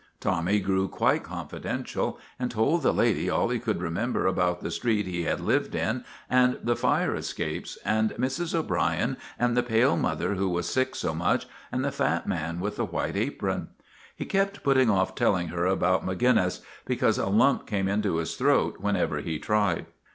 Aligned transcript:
Tommy 0.19 0.59
grew 0.59 0.87
quite 0.87 1.21
confidential 1.21 2.17
and 2.39 2.49
told 2.49 2.81
the 2.81 2.91
lady 2.91 3.29
all 3.29 3.49
he 3.49 3.59
could 3.59 3.83
remember 3.83 4.25
about 4.25 4.61
the 4.61 4.71
street 4.71 5.05
he 5.05 5.25
had 5.25 5.39
lived 5.39 5.75
in 5.75 6.03
and 6.27 6.57
the 6.63 6.75
fire 6.75 7.13
escapes 7.13 7.77
and 7.85 8.09
Mrs. 8.13 8.55
O'Brien 8.55 9.15
and 9.37 9.55
the 9.55 9.61
pale 9.61 9.95
mother 9.95 10.33
who 10.33 10.49
was 10.49 10.67
sick 10.67 10.95
so 10.95 11.13
much 11.13 11.45
and 11.71 11.85
the 11.85 11.91
fat 11.91 12.25
man 12.25 12.59
with 12.59 12.77
the 12.77 12.85
white 12.85 13.15
apron. 13.15 13.67
He 14.15 14.25
kept 14.25 14.63
putting 14.63 14.89
off 14.89 15.13
telling 15.13 15.49
her 15.49 15.67
about 15.67 16.03
Maginnis, 16.03 16.61
because 16.85 17.19
a 17.19 17.27
lump 17.27 17.67
came 17.67 17.87
into 17.87 18.15
his 18.15 18.35
throat 18.35 18.77
whenever 18.79 19.19
he 19.19 19.37
tried. 19.37 19.85